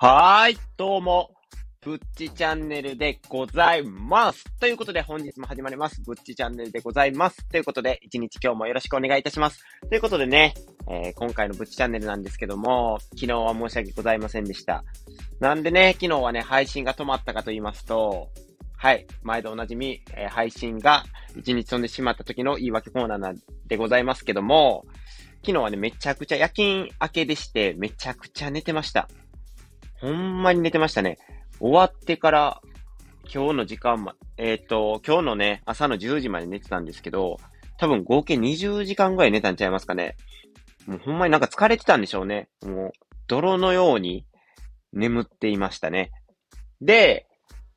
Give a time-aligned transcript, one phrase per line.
[0.00, 1.32] はーい、どうも、
[1.80, 4.44] ぶっちチャンネルでございます。
[4.60, 6.00] ということで本日も始まります。
[6.02, 7.44] ぶっちチャンネルでございます。
[7.48, 9.64] ということで、一日今日もよろしくお願いいたします。
[9.88, 10.54] ということでね、
[10.88, 14.84] えー、今回のぶっちチャンネルなんですけども、昨日は申し訳ございませんでした。
[15.40, 18.30] なんでね、昨日はね、配信が止まったかと言いますと、
[18.76, 19.04] はい。
[19.24, 21.02] 毎度おなじみ、えー、配信が
[21.34, 23.36] 一日飛んでしまった時の言い訳コーナー
[23.66, 24.84] でございますけども、
[25.44, 29.08] 昨日はね、めちゃくちゃ夜勤明けでして、めちゃくちゃ寝てました。
[30.00, 31.18] ほんまに寝てましたね。
[31.60, 32.60] 終わってから、
[33.32, 37.38] 今日の時間ま、えっ、ー、と、今日のね、朝の10時まで寝てたんですけど、
[37.76, 40.16] 多分合計20時間ぐらい寝たんちゃいますかね。
[40.86, 42.48] もうほんまになんか疲れてたんでしょうね。
[42.64, 42.92] もう、
[43.26, 44.24] 泥のように
[44.92, 46.10] 眠っていましたね。
[46.80, 47.26] で、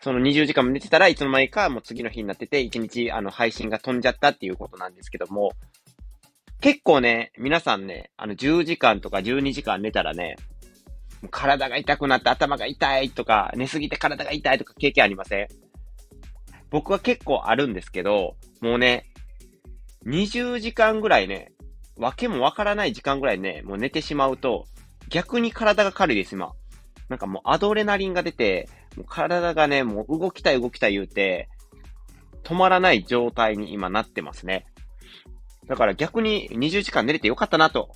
[0.00, 5.52] その20時間も寝てたらいつの間にかもう次の日になってて、1日あの配信が飛んじゃったっていうことなんですけども、
[6.60, 10.36] 結構ね、皆さんね、あの10時間とか12時間寝たらね、
[11.30, 15.48] 体が痛くなって頭が痛いとか、寝すぎて体が痛いとか経験ありません？
[16.70, 19.06] 僕は結構あるんですけど、もうね、
[20.06, 21.52] 20時間ぐらいね、
[21.96, 24.66] わけもわからない時間ぐらいね、もう寝てしまうと、
[25.08, 26.52] 逆に体が軽いです、今。
[27.08, 31.48] なんかもうアドレナリンが出て、もう体がね、もう動きたい動きたい言うて、
[32.42, 34.66] 止まらない状態に今なってますね。
[35.68, 37.90] だから逆に20時間寝れてよかったなと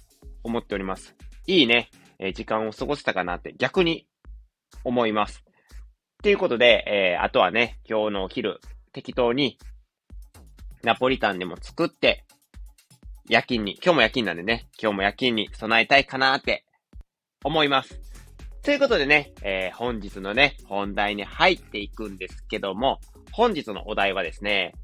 [0.44, 1.16] 思っております。
[1.46, 1.90] いいね。
[2.18, 4.06] え、時間を過ごせたかなって逆に
[4.84, 5.44] 思います。
[6.22, 8.60] ということで、えー、あとはね、今日のお昼、
[8.92, 9.58] 適当に、
[10.82, 12.24] ナポリタンでも作って、
[13.28, 16.64] 夜勤に、今日も夜勤なんでね、今日も夜勤に備えたいかなって
[17.44, 18.00] 思います。
[18.62, 22.98] ということでね、えー、本日のね、本題に入っていくんですけども、
[23.30, 24.74] 本日のお題はですね、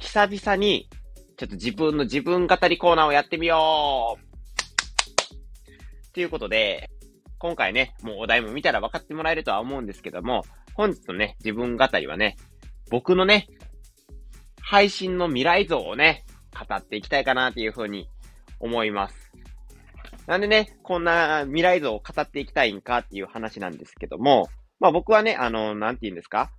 [0.00, 0.88] 久々に、
[1.36, 4.27] ちょっと自分の自分語りコーナーをやってみよう
[6.12, 6.90] ということで、
[7.38, 12.36] 今回ね、もうお題も見たら分かってもらえるとは思うんですけども、本日のね、自分語りはね、
[12.90, 13.46] 僕のね、
[14.60, 18.08] 配信の未来像をね、語っていきたいかなっていうふうに
[18.60, 19.32] 思います。
[20.26, 24.48] なんでね、こんな未来像を語っていきたいんかっていう話なんですけども、
[24.80, 26.50] まあ僕はね、あの、なんて言うんですか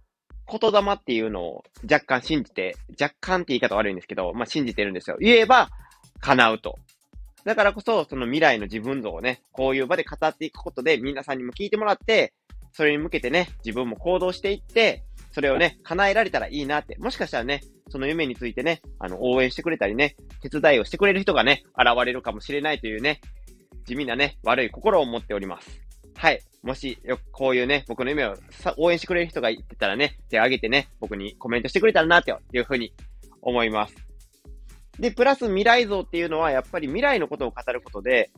[0.49, 5.17] 言霊っていうのを若干信じて、若干って言い方悪いんですけど、まあ信じてるんですよ。
[5.19, 5.69] 言えば
[6.19, 6.75] 叶うと。
[7.45, 12.33] だからこそ、その未来の自分像をね、こういう場で語っていくことで、皆さんにも聞いてもらって、
[12.71, 23.21] それに向けてね、自分も行動していって、それをね、叶えられたらいいなって、もしかしたらね、その夢についてね、あの、応援してくれたりね、手伝いをしてくれる人がね、現れるかもしれないというね、
[23.85, 25.81] 地味なね、悪い心を持っております。
[26.15, 26.41] はい。
[26.61, 28.35] もし、よこういうね、僕の夢を
[28.77, 32.93] 応援してくれる人がいてたらね、手を挙げてね、僕にコメントしてくれたらな、っていうふうに
[33.41, 34.08] 思います。
[34.99, 38.31] で、プラス未来像っていうのは、やっぱり未来のことを語ることで、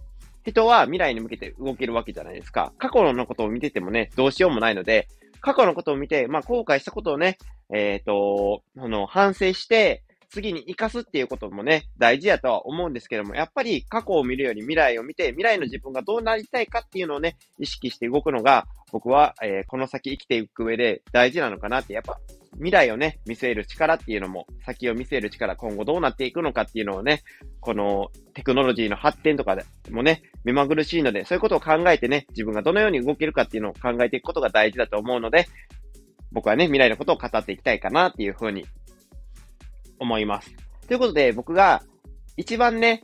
[0.46, 2.74] 人は未来に向けて動けるわけじゃないですか。
[2.78, 5.08] 過去のことを見ててもね、どうしようもないので、
[5.40, 7.38] 過去のことを見て、まあ、後悔したことをね、
[7.74, 22.18] えっ、ー、と、あの、反省して、次に活かすっていうこともね、大事やとは思うんですけども、やっぱり過去を見るより未来を見て、未来の自分がどうなりたいかっていうのをね、意識して動くのが、僕は、えー、この先生きていく上で大事なのかなって、やっぱ
[22.56, 27.24] 未来をね、見据える力っていうのも、先を見据える力、今後どうなっていくのかっていうのをね、
[27.60, 35.48] このテクノロジーの発展とかでもね、目まぐるしいので、そういうことを考えてね、自分がどのように動けるかっていうのを考えていくことが大事だと思うので、
[36.32, 38.66] 僕はね、未来のことを語っていきたいかなっていうふうに
[40.00, 40.54] 思います。
[40.88, 41.84] ということで、僕が
[42.38, 43.04] 一番ね、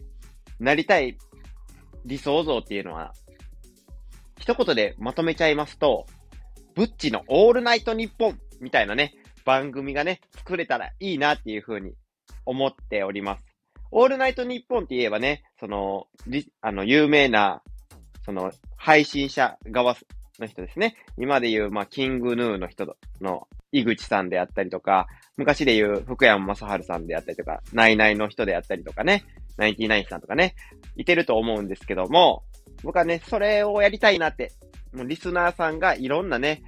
[0.60, 1.18] なりたい
[2.06, 3.14] 理想像っていうのは、
[4.40, 6.06] 一言でまとめちゃいますと、
[6.76, 9.14] ブッチのオールナイトニッポンみたいなね、
[9.48, 11.94] 番組がね、作れたらいいなっていうふうに
[12.46, 13.46] 思っております。
[13.92, 16.08] オールナイトニッポンって言えばね、その、
[16.60, 17.64] あの、有名な、
[18.26, 19.96] その、配信者側
[20.38, 20.98] の人ですね。
[21.18, 25.08] 今で言う、まあ、キングヌーの人の井口さんであったりとか、
[25.38, 29.24] 昔で言う福山雅治さんであったりとか、ナイナイの人であったりとかね、
[29.56, 30.56] ナインティナインさんとかね、
[30.98, 32.44] いてると思うんですけども、
[32.84, 34.52] 僕はね、それをやりたいなって、
[34.94, 36.64] もうリスナーさんがいろんなね、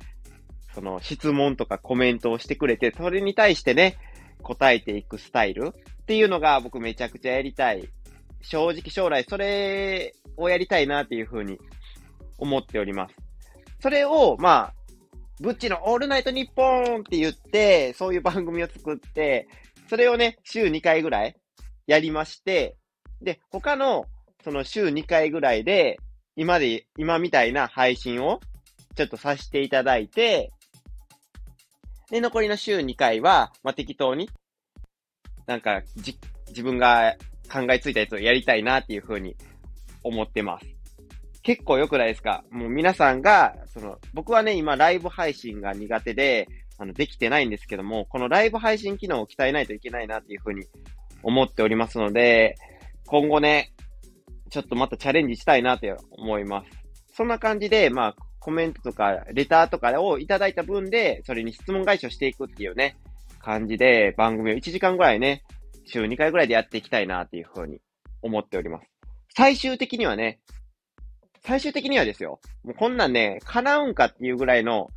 [0.73, 3.97] その質問とかコメントをしてくれて、それに対してね、
[4.41, 7.89] 答えていくスタイルっていうのが僕めちゃくちゃやりたい。
[8.41, 11.59] 正直将来それをやりたいなっていうふうに
[12.37, 13.15] 思っております。
[13.81, 14.73] それを、まあ、
[15.41, 19.47] ブッチのオールナイトニッポンって言って、そういう番組を作って、
[19.89, 21.35] それをね、週2回ぐらい
[21.87, 22.75] やりまして、
[23.21, 24.05] で、他の、
[24.43, 25.97] その週2回ぐらいで、
[26.35, 28.39] 今で、今みたいな配信を
[28.95, 30.51] ちょっとさせていただいて、
[32.11, 34.29] で、残りの週2回は、まあ、適当に、
[35.45, 36.17] なんか、じ、
[36.49, 37.15] 自分が
[37.51, 39.35] 考えついたやつをやりたいなっていうふうに
[40.03, 40.65] 思ってます。
[41.41, 42.43] 結構良くないですか？
[42.51, 46.47] もう皆さんが、その、僕はね、今ライブ配信が苦手で、
[46.77, 50.65] あの、できてないんですけども、このライブ配信機能を鍛えないといけないなっていうふうに
[51.23, 52.55] 思っておりますので、
[53.07, 53.73] 今後ね、
[54.49, 56.69] ちょっとまたチャレンジしたいなって思います。
[57.13, 62.97] そんな感じで、まあ、コメントとか、レターとかをいただいた分で、それに質問返しをしていくっていうね、
[63.39, 65.43] 感じで、番組を1時間ぐらいね、
[65.85, 67.81] 週2回ぐらいでやっていきたいなっていうふうに
[68.21, 68.87] 思っております。
[69.35, 70.39] 最終的にはね、
[71.41, 74.89] 最終的にはですよ、もうこんなんね、叶うんかっていうぐらいの、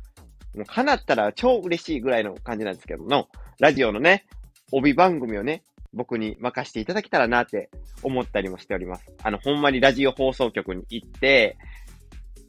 [0.55, 3.29] もう叶ったら超嬉しいぐらいの感じなんですけども、
[3.59, 4.25] ラジオのね、
[4.71, 5.63] 帯番組をね、
[5.93, 7.69] 僕に任せていただけたらなって
[8.01, 9.05] 思ったりもしております。
[9.23, 11.57] あの、ほんまにラジオ放送局に行って、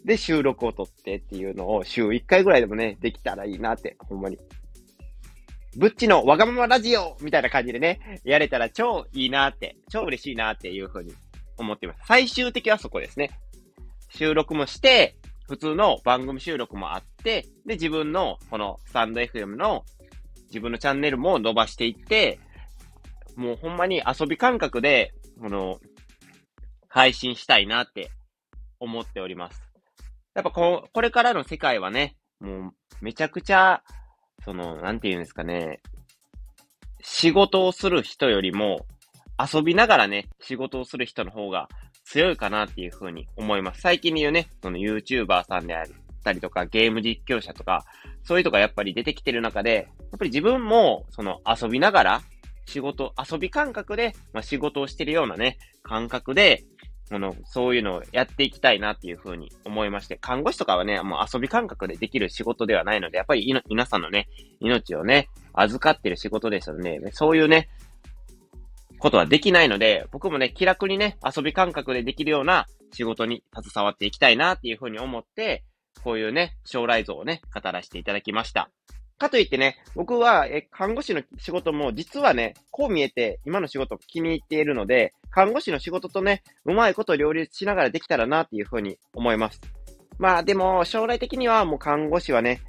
[0.04, 4.38] で、収録を撮ってっていうのを週1回ぐらいでもね、できたらいいなって、ほんまに。
[5.76, 11.12] ブッチのわがままラジオみたいな感じでね、やれたら超いいなって、超嬉しいなっていうふうに
[11.56, 12.00] 思っています。
[12.06, 13.30] 最終的はそこですね。
[14.10, 15.16] 収録もして、
[15.48, 19.84] 普通の番組収録もあって、で、自分のこのスタンド FM の
[20.46, 22.38] 自分のチャンネルも伸ばしていって、
[23.36, 25.80] もうほんまに遊び感覚で、この、
[26.88, 28.12] 配信したいなって
[28.78, 29.73] 思っております。
[30.34, 33.82] やっぱこ、これからの世界はね、もうめちゃくちゃ、
[34.44, 35.80] その、なんて言うんですかね、
[37.02, 38.86] 仕事をする人よりも、
[39.38, 41.68] 遊びながらね、仕事をする人の方が
[42.04, 43.80] 強いかなっていうふうに思います。
[43.80, 45.86] 最近で言うね、その YouTuber さんであっ
[46.24, 47.84] たりとか、ゲーム実況者とか、
[48.24, 52.22] そういうとこがやっぱり出てきてる中で、やっぱり自分も、その遊びながら、
[52.66, 56.64] 仕事、遊び感覚で、まあ、仕事をしてるようなね、感覚で、
[57.10, 64.28] この、そういうのをやっていきたいなっていうふうに思いまして、看護師とかはね、もう遊び感覚でできる仕事ではないので、やっぱり皆さんのね、
[64.60, 67.00] 命をね、預かってる仕事ですよね。
[67.12, 67.68] そういうね、
[68.98, 75.62] ことはできないので、僕もね、気楽にね、遊び感覚でできるような仕事に携わっていきたいなっていうふうに思って、
[76.02, 78.70] こういうね、将来像をね、語らせていただきました。
[79.24, 89.60] かといってね、僕は、え、看護師の仕事も実はね、こう見えて今の仕事気に入っているので、看護師の仕事とね、うまいこと両立しながらできたらなっていうふうに思います。
[90.18, 92.60] まあでも、将来的にはもう看護師はね、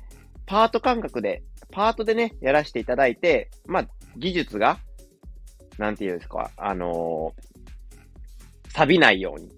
[0.46, 4.80] パート感覚で、パートでね、やらせていただいて、まあ、技術が、
[5.78, 9.52] なんていうんですか、あのー、錆びないように、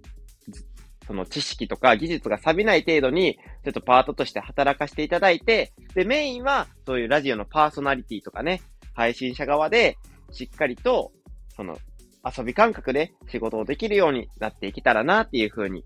[1.08, 8.62] その知識とか技術が錆びない程度に、ちょっとパートとして働かせていただいて、で、メインは、そういうラジオのパーソナリティとかね、
[8.94, 9.98] 配信者側で、
[10.32, 11.14] しっかりと、
[11.56, 11.78] その、
[12.26, 15.86] 遊び感覚で仕事をできるようになっていけたらなっていうふうに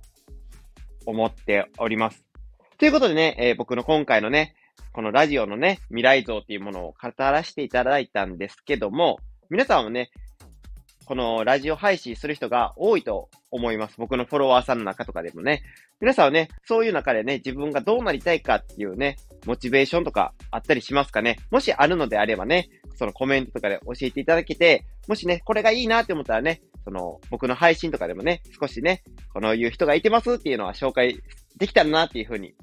[1.06, 2.26] 思っております。
[2.80, 4.56] ということでね、えー、僕の今回のね、
[4.92, 9.20] このラジオのね、未来像っていうものを語らせていただいたんですけども、
[9.52, 10.10] 皆さんもね、
[11.06, 13.96] このラジオ配信する人が多いと思います。
[13.98, 15.62] 僕のフォロワーさんの中とかでもね。
[16.00, 21.38] 皆さんはね、そういう中でね、自分がどうなりたいかっていうね、モチベーションとかあったりしますかね？
[21.52, 29.04] もしあるのであればね、そのコメントとかで教えていただけて、もしね、これがいいなって思ったらね、その、僕の配信とかでもね、少しね、
[29.34, 31.20] このいう人がいてますっていうのは紹介
[31.58, 32.56] できたらなっていうふうに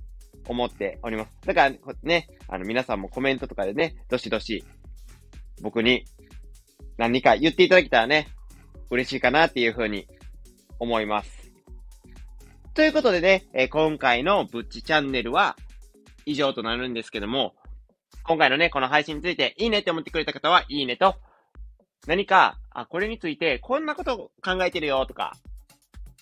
[0.46, 1.30] 思っております。
[1.46, 4.64] だからね、あの皆さんもコメントとかでね、どしどし
[5.60, 6.04] 僕に
[6.96, 8.28] 何か言っていただけたらね、
[8.90, 10.08] 嬉しいかなっていうふうに
[10.78, 11.52] 思います。
[12.74, 15.56] ということでね、え、今回のぶっちチャンネルは
[16.26, 17.54] 以上となるんですけども、
[18.22, 21.16] 今回のね、この配信についていいねって思ってくれた方はいいねと、
[22.06, 25.36] 何か、あ、これについてこんなこと考えてるよとか、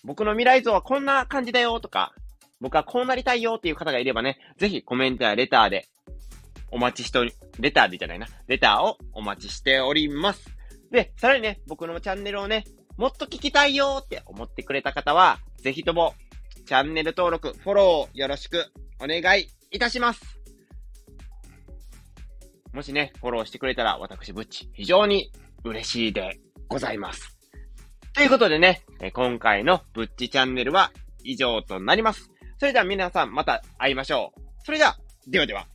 [0.03, 2.13] 僕の未来像はこんな感じだよとか、
[2.59, 5.85] 僕はこうなりたいよっていう方がいればね、ぜひコメントやレターで
[6.71, 10.49] お待ちしており、レターでじゃないな、レターをお待ちしております。
[10.91, 12.63] で、さらにね、僕のチャンネルをね、
[12.97, 16.15] もっと聞きたいよって思ってくれた方は、ぜひとも、
[16.65, 20.39] チャンネル登録、フォローよろしくお願いいたします。
[22.73, 25.31] もしね、フォローしてくれたら、私、ブッチ、非常に
[25.63, 27.37] 嬉しいでございます。
[28.13, 30.91] ということでね、今回のブッチチャンネルは
[31.23, 32.31] 以上となります。
[32.59, 34.41] それでは皆さんまた会いましょう。
[34.65, 35.67] それでは、ではでは。